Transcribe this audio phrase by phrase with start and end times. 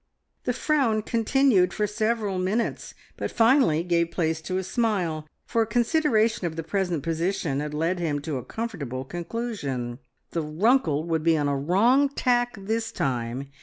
[0.45, 5.67] The frown continued for several minutes, but finally gave place to a smile, for a
[5.67, 9.99] consideration of the present position had led him to a comfortable conclusion.
[10.31, 13.45] The Runkle would be on a wrong tack this time!